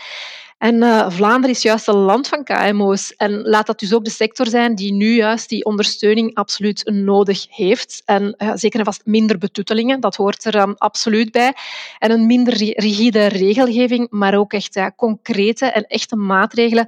En 0.58 0.76
uh, 0.76 1.10
Vlaanderen 1.10 1.56
is 1.56 1.62
juist 1.62 1.88
een 1.88 1.96
land 1.96 2.28
van 2.28 2.44
KMO's. 2.44 3.16
En 3.16 3.42
laat 3.42 3.66
dat 3.66 3.80
dus 3.80 3.94
ook 3.94 4.04
de 4.04 4.10
sector 4.10 4.48
zijn 4.48 4.76
die 4.76 4.94
nu 4.94 5.16
juist 5.16 5.50
die 5.50 5.66
ondersteuning 5.66 6.36
absoluut 6.36 6.90
nodig 6.94 7.46
heeft. 7.50 8.02
En 8.06 8.36
uh, 8.38 8.52
zeker 8.54 8.80
en 8.80 8.86
vast 8.86 9.06
minder 9.06 9.38
betuttelingen, 9.38 10.00
dat 10.00 10.16
hoort 10.16 10.46
er 10.46 10.56
um, 10.56 10.76
absoluut 10.78 11.32
bij. 11.32 11.54
En 12.00 12.12
een 12.12 12.26
minder 12.26 12.54
rigide 12.58 13.26
regelgeving, 13.26 14.08
maar 14.10 14.38
ook 14.38 14.54
echt 14.54 14.80
concrete 14.96 15.66
en 15.66 15.88
echte 15.88 16.16
maatregelen 16.16 16.88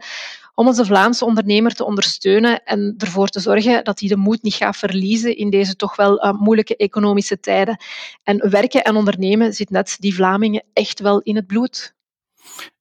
om 0.60 0.68
onze 0.68 0.86
Vlaamse 0.86 1.26
ondernemer 1.26 1.74
te 1.74 1.86
ondersteunen 1.86 2.64
en 2.64 2.94
ervoor 2.98 3.28
te 3.28 3.40
zorgen 3.40 3.84
dat 3.84 4.00
hij 4.00 4.10
de 4.10 4.18
moed 4.18 4.42
niet 4.42 4.54
gaat 4.54 4.78
verliezen 4.78 5.38
in 5.38 5.50
deze 5.50 5.76
toch 5.76 5.96
wel 5.96 6.26
uh, 6.26 6.32
moeilijke 6.32 6.76
economische 6.76 7.40
tijden. 7.40 7.78
En 8.24 8.50
werken 8.50 8.84
en 8.84 8.96
ondernemen 8.96 9.54
zit 9.54 9.70
net 9.70 9.96
die 10.00 10.16
Vlamingen 10.16 10.64
echt 10.74 11.00
wel 11.00 11.20
in 11.20 11.36
het 11.36 11.48
bloed. 11.48 11.98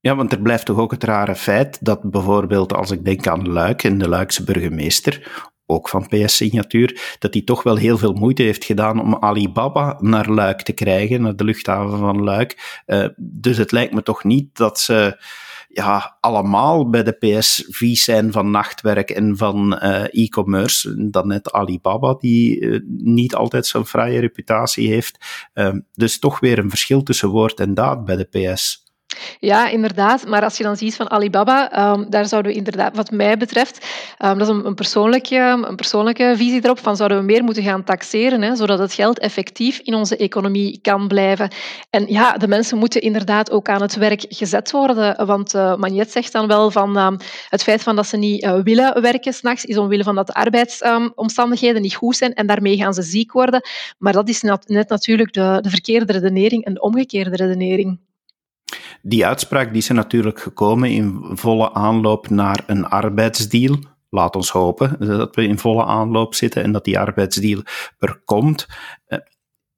Ja, 0.00 0.16
want 0.16 0.32
er 0.32 0.42
blijft 0.42 0.66
toch 0.66 0.78
ook 0.78 0.90
het 0.90 1.04
rare 1.04 1.34
feit 1.34 1.78
dat 1.80 2.10
bijvoorbeeld 2.10 2.74
als 2.74 2.90
ik 2.90 3.04
denk 3.04 3.26
aan 3.26 3.48
Luik 3.48 3.84
en 3.84 3.98
de 3.98 4.08
Luikse 4.08 4.44
burgemeester, 4.44 5.46
ook 5.70 5.88
van 5.88 6.06
PS-signatuur, 6.08 7.16
dat 7.18 7.34
hij 7.34 7.42
toch 7.42 7.62
wel 7.62 7.76
heel 7.76 7.98
veel 7.98 8.12
moeite 8.12 8.42
heeft 8.42 8.64
gedaan 8.64 9.00
om 9.00 9.16
Alibaba 9.16 9.96
naar 10.00 10.30
Luik 10.30 10.62
te 10.62 10.72
krijgen, 10.72 11.22
naar 11.22 11.36
de 11.36 11.44
luchthaven 11.44 11.98
van 11.98 12.22
Luik. 12.22 12.82
Uh, 12.86 13.06
dus 13.16 13.56
het 13.56 13.72
lijkt 13.72 13.94
me 13.94 14.02
toch 14.02 14.24
niet 14.24 14.56
dat 14.56 14.80
ze 14.80 15.22
ja, 15.68 16.16
allemaal 16.20 16.90
bij 16.90 17.02
de 17.02 17.12
PS 17.12 17.64
vies 17.68 18.04
zijn 18.04 18.32
van 18.32 18.50
nachtwerk 18.50 19.10
en 19.10 19.36
van 19.36 19.80
uh, 19.82 20.04
e-commerce. 20.10 21.10
Dan 21.10 21.26
net 21.26 21.52
Alibaba, 21.52 22.14
die 22.14 22.60
uh, 22.60 22.80
niet 22.88 23.34
altijd 23.34 23.66
zo'n 23.66 23.86
fraaie 23.86 24.20
reputatie 24.20 24.88
heeft. 24.88 25.18
Dus 25.92 26.18
toch 26.18 26.40
weer 26.40 26.58
een 26.58 26.70
verschil 26.70 27.02
tussen 27.02 27.28
woord 27.28 27.60
en 27.60 27.74
daad 27.74 28.04
bij 28.04 28.16
de 28.16 28.24
PS. 28.24 28.87
Ja, 29.40 29.68
inderdaad. 29.68 30.26
Maar 30.26 30.42
als 30.42 30.56
je 30.56 30.62
dan 30.62 30.76
ziet 30.76 30.96
van 30.96 31.10
Alibaba, 31.10 31.92
um, 31.92 32.10
daar 32.10 32.26
zouden 32.26 32.52
we 32.52 32.58
inderdaad, 32.58 32.96
wat 32.96 33.10
mij 33.10 33.36
betreft, 33.36 33.86
um, 34.18 34.38
dat 34.38 34.48
is 34.48 34.54
een, 34.54 34.66
een, 34.66 34.74
persoonlijke, 34.74 35.36
een 35.66 35.76
persoonlijke 35.76 36.34
visie 36.36 36.64
erop, 36.64 36.78
van 36.78 36.96
zouden 36.96 37.18
we 37.18 37.24
meer 37.24 37.44
moeten 37.44 37.62
gaan 37.62 37.84
taxeren, 37.84 38.42
hè, 38.42 38.56
zodat 38.56 38.78
het 38.78 38.92
geld 38.92 39.18
effectief 39.18 39.78
in 39.78 39.94
onze 39.94 40.16
economie 40.16 40.78
kan 40.82 41.08
blijven. 41.08 41.50
En 41.90 42.06
ja, 42.08 42.36
de 42.36 42.48
mensen 42.48 42.78
moeten 42.78 43.00
inderdaad 43.00 43.50
ook 43.50 43.68
aan 43.68 43.80
het 43.80 43.96
werk 43.96 44.24
gezet 44.28 44.70
worden, 44.70 45.26
want 45.26 45.54
uh, 45.54 45.76
Magnet 45.76 46.10
zegt 46.10 46.32
dan 46.32 46.46
wel 46.46 46.70
van 46.70 46.96
um, 46.96 47.16
het 47.48 47.62
feit 47.62 47.82
van 47.82 47.96
dat 47.96 48.06
ze 48.06 48.16
niet 48.16 48.44
uh, 48.44 48.60
willen 48.62 49.02
werken 49.02 49.32
s'nachts, 49.32 49.64
is 49.64 49.76
omwille 49.76 50.02
van 50.02 50.14
dat 50.14 50.26
de 50.26 50.34
arbeidsomstandigheden 50.34 51.82
niet 51.82 51.94
goed 51.94 52.16
zijn 52.16 52.34
en 52.34 52.46
daarmee 52.46 52.76
gaan 52.76 52.94
ze 52.94 53.02
ziek 53.02 53.32
worden. 53.32 53.60
Maar 53.98 54.12
dat 54.12 54.28
is 54.28 54.42
net 54.42 54.88
natuurlijk 54.88 55.32
de, 55.32 55.58
de 55.60 55.70
verkeerde 55.70 56.12
redenering 56.12 56.64
en 56.64 56.74
de 56.74 56.80
omgekeerde 56.80 57.36
redenering. 57.36 58.07
Die 59.02 59.26
uitspraak 59.26 59.68
die 59.68 59.82
is 59.82 59.88
er 59.88 59.94
natuurlijk 59.94 60.40
gekomen 60.40 60.90
in 60.90 61.20
volle 61.32 61.74
aanloop 61.74 62.28
naar 62.28 62.62
een 62.66 62.86
arbeidsdeal. 62.86 63.78
Laat 64.10 64.36
ons 64.36 64.50
hopen 64.50 64.96
dat 64.98 65.34
we 65.34 65.42
in 65.42 65.58
volle 65.58 65.84
aanloop 65.84 66.34
zitten 66.34 66.62
en 66.62 66.72
dat 66.72 66.84
die 66.84 66.98
arbeidsdeal 66.98 67.62
er 67.98 68.20
komt. 68.24 68.66
Eh, 69.06 69.18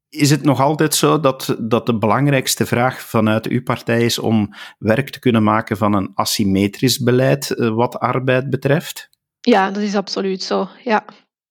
is 0.08 0.30
het 0.30 0.42
nog 0.42 0.60
altijd 0.60 0.94
zo 0.94 1.20
dat, 1.20 1.56
dat 1.58 1.86
de 1.86 1.98
belangrijkste 1.98 2.66
vraag 2.66 3.00
vanuit 3.00 3.46
uw 3.46 3.62
partij 3.62 4.04
is 4.04 4.18
om 4.18 4.54
werk 4.78 5.10
te 5.10 5.18
kunnen 5.18 5.42
maken 5.42 5.76
van 5.76 5.92
een 5.94 6.10
asymmetrisch 6.14 6.98
beleid 6.98 7.50
eh, 7.50 7.68
wat 7.68 7.98
arbeid 7.98 8.50
betreft? 8.50 9.08
Ja, 9.40 9.70
dat 9.70 9.82
is 9.82 9.94
absoluut 9.94 10.42
zo. 10.42 10.68
Ja. 10.84 11.04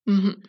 -hmm 0.04 0.49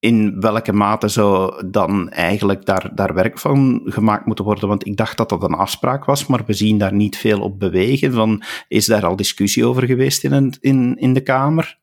in 0.00 0.40
welke 0.40 0.72
mate 0.72 1.08
zou 1.08 1.66
dan 1.66 2.10
eigenlijk 2.10 2.64
daar, 2.64 2.90
daar 2.94 3.14
werk 3.14 3.38
van 3.38 3.80
gemaakt 3.84 4.26
moeten 4.26 4.44
worden? 4.44 4.68
Want 4.68 4.86
ik 4.86 4.96
dacht 4.96 5.16
dat 5.16 5.28
dat 5.28 5.42
een 5.42 5.54
afspraak 5.54 6.04
was, 6.04 6.26
maar 6.26 6.42
we 6.46 6.52
zien 6.52 6.78
daar 6.78 6.94
niet 6.94 7.16
veel 7.16 7.40
op 7.40 7.58
bewegen. 7.58 8.12
Van, 8.12 8.42
is 8.68 8.86
daar 8.86 9.06
al 9.06 9.16
discussie 9.16 9.64
over 9.64 9.86
geweest 9.86 10.24
in, 10.24 10.54
in, 10.60 10.96
in 10.96 11.12
de 11.12 11.22
Kamer? 11.22 11.78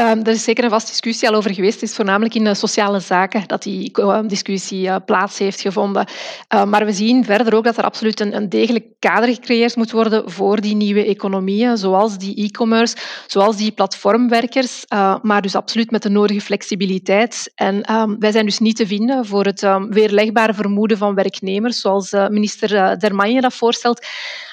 Um, 0.00 0.24
er 0.24 0.28
is 0.28 0.44
zeker 0.44 0.64
een 0.64 0.70
vast 0.70 0.88
discussie 0.88 1.28
al 1.28 1.34
over 1.34 1.54
geweest. 1.54 1.80
Het 1.80 1.90
is 1.90 1.96
voornamelijk 1.96 2.34
in 2.34 2.44
de 2.44 2.54
sociale 2.54 3.00
zaken 3.00 3.42
dat 3.46 3.62
die 3.62 3.90
uh, 4.00 4.20
discussie 4.26 4.86
uh, 4.86 4.96
plaats 5.06 5.38
heeft 5.38 5.60
gevonden. 5.60 6.06
Uh, 6.54 6.64
maar 6.64 6.84
we 6.84 6.92
zien 6.92 7.24
verder 7.24 7.54
ook 7.54 7.64
dat 7.64 7.76
er 7.76 7.84
absoluut 7.84 8.20
een, 8.20 8.36
een, 8.36 8.48
degelijk 8.48 8.84
kader 8.98 9.34
gecreëerd 9.34 9.76
moet 9.76 9.90
worden 9.90 10.30
voor 10.30 10.60
die 10.60 10.74
nieuwe 10.74 11.04
economieën, 11.04 11.76
zoals 11.76 12.18
die 12.18 12.44
e-commerce, 12.44 12.96
zoals 13.26 13.56
die 13.56 13.72
platformwerkers, 13.72 14.84
uh, 14.88 15.16
maar 15.22 15.42
dus 15.42 15.54
absoluut 15.54 15.90
met 15.90 16.02
de 16.02 16.10
nodige 16.10 16.40
flexibiliteit. 16.40 17.52
En 17.54 17.82
wij 18.18 18.32
zijn 18.32 18.44
dus 18.44 18.58
niet 18.58 18.76
te 18.76 18.86
vinden 18.86 19.26
voor 19.26 19.44
het 19.44 19.60
weerlegbare 19.88 20.54
vermoeden 20.54 20.98
van 20.98 21.14
werknemers, 21.14 21.80
zoals 21.80 22.12
uh, 22.12 22.28
minister 22.28 22.98
Dermanje 22.98 23.40
dat 23.40 23.54
voorstelt, 23.54 24.06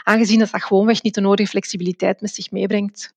aangezien 0.04 0.40
dat 0.40 0.52
dat 0.52 0.64
gewoonweg 0.64 1.04
niet 1.04 1.16
de 1.16 1.22
nodige 1.22 1.50
flexibiliteit 1.50 2.22
met 2.22 2.34
zich 2.34 2.52
meebrengt. 2.52 3.14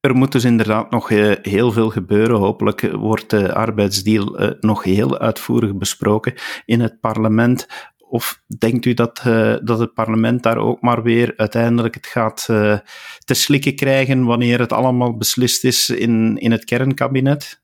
Er 0.00 0.16
moet 0.16 0.32
dus 0.32 0.44
inderdaad 0.44 0.90
nog 0.90 1.10
eh, 1.10 1.32
heel 1.42 1.72
veel 1.72 1.90
gebeuren. 1.90 2.38
Hopelijk 2.38 2.80
wordt 2.92 3.30
de 3.30 3.54
arbeidsdeal 3.54 4.38
eh, 4.38 4.50
nog 4.60 4.84
heel 4.84 5.18
uitvoerig 5.18 5.74
besproken 5.74 6.34
in 6.64 6.80
het 6.80 7.00
parlement. 7.00 7.66
Of 7.98 8.42
denkt 8.58 8.84
u 8.84 8.94
dat, 8.94 9.22
uh, 9.26 9.56
dat 9.62 9.78
het 9.78 9.94
parlement 9.94 10.42
daar 10.42 10.56
ook 10.56 10.80
maar 10.80 11.02
weer 11.02 11.32
uiteindelijk 11.36 11.94
het 11.94 12.06
gaat 12.06 12.44
te 13.24 13.34
slikken 13.34 13.74
krijgen 13.74 14.24
wanneer 14.24 14.58
het 14.58 14.72
allemaal 14.72 15.16
beslist 15.16 15.64
is 15.64 15.90
in, 15.90 16.36
in 16.38 16.50
het 16.50 16.64
kernkabinet? 16.64 17.62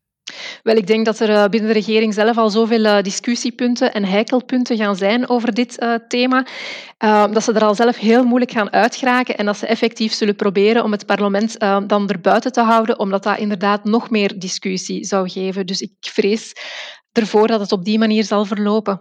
Wel, 0.62 0.76
ik 0.76 0.86
denk 0.86 1.04
dat 1.04 1.20
er 1.20 1.30
eh, 1.30 1.48
binnen 1.48 1.68
de 1.68 1.78
regering 1.78 2.14
zelf 2.14 2.36
al 2.36 2.50
zoveel 2.50 2.84
eh, 2.84 3.02
discussiepunten 3.02 3.92
en 3.92 4.04
heikelpunten 4.04 4.76
gaan 4.76 4.96
zijn 4.96 5.28
over 5.28 5.54
dit 5.54 5.82
uh, 5.82 5.94
thema, 6.08 6.46
uh, 7.04 7.32
dat 7.32 7.42
ze 7.42 7.52
er 7.52 7.64
al 7.64 7.74
zelf 7.74 7.96
heel 7.96 8.24
moeilijk 8.24 8.50
gaan 8.50 8.72
uitgeraken 8.72 9.36
en 9.36 9.46
dat 9.46 9.56
ze 9.56 9.66
effectief 9.66 10.12
zullen 10.12 10.36
proberen 10.36 10.84
om 10.84 10.92
het 10.92 11.06
parlement 11.06 11.62
uh, 11.62 11.78
dan 11.86 12.08
erbuiten 12.08 12.52
te 12.52 12.60
houden, 12.60 12.98
omdat 12.98 13.22
dat 13.22 13.38
inderdaad 13.38 13.84
nog 13.84 14.10
meer 14.10 14.38
discussie 14.38 15.04
zou 15.04 15.28
geven. 15.28 15.66
Dus 15.66 15.80
ik 15.80 15.92
vrees 16.00 16.52
ervoor 17.12 17.46
dat 17.46 17.60
het 17.60 17.72
op 17.72 17.84
die 17.84 17.98
manier 17.98 18.24
zal 18.24 18.44
verlopen. 18.44 19.00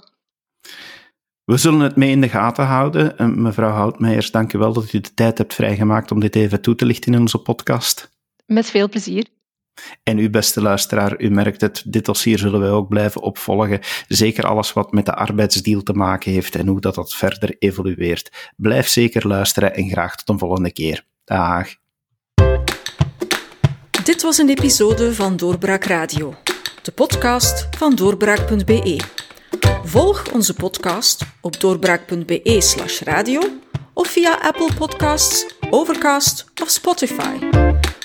We 1.43 1.57
zullen 1.57 1.79
het 1.79 1.95
mee 1.95 2.11
in 2.11 2.21
de 2.21 2.29
gaten 2.29 2.65
houden. 2.65 3.41
Mevrouw 3.41 3.71
Houtmeijers, 3.71 4.31
dank 4.31 4.53
u 4.53 4.57
wel 4.57 4.73
dat 4.73 4.93
u 4.93 4.99
de 4.99 5.13
tijd 5.13 5.37
hebt 5.37 5.53
vrijgemaakt 5.53 6.11
om 6.11 6.19
dit 6.19 6.35
even 6.35 6.61
toe 6.61 6.75
te 6.75 6.85
lichten 6.85 7.13
in 7.13 7.19
onze 7.19 7.37
podcast. 7.37 8.09
Met 8.45 8.69
veel 8.69 8.89
plezier. 8.89 9.34
En 10.03 10.19
u, 10.19 10.29
beste 10.29 10.61
luisteraar, 10.61 11.21
u 11.21 11.29
merkt 11.29 11.61
het, 11.61 11.83
dit 11.85 12.05
dossier 12.05 12.39
zullen 12.39 12.59
wij 12.59 12.69
ook 12.69 12.89
blijven 12.89 13.21
opvolgen. 13.21 13.79
Zeker 14.07 14.45
alles 14.45 14.73
wat 14.73 14.91
met 14.91 15.05
de 15.05 15.15
arbeidsdeal 15.15 15.81
te 15.81 15.93
maken 15.93 16.31
heeft 16.31 16.55
en 16.55 16.67
hoe 16.67 16.81
dat, 16.81 16.95
dat 16.95 17.13
verder 17.13 17.55
evolueert. 17.59 18.51
Blijf 18.55 18.87
zeker 18.87 19.27
luisteren 19.27 19.75
en 19.75 19.89
graag 19.89 20.15
tot 20.15 20.29
een 20.29 20.39
volgende 20.39 20.71
keer. 20.71 21.05
Dag. 21.23 21.67
Dit 24.03 24.21
was 24.21 24.37
een 24.37 24.49
episode 24.49 25.13
van 25.13 25.37
Doorbraak 25.37 25.83
Radio, 25.83 26.35
de 26.81 26.91
podcast 26.91 27.67
van 27.77 27.95
doorbraak.be. 27.95 28.99
Volg 29.83 30.31
onze 30.31 30.53
podcast 30.53 31.25
op 31.41 31.59
doorbraak.be/slash 31.59 33.01
radio 33.01 33.41
of 33.93 34.07
via 34.07 34.39
Apple 34.41 34.69
Podcasts, 34.77 35.45
Overcast 35.69 36.45
of 36.61 36.69
Spotify. 36.69 37.64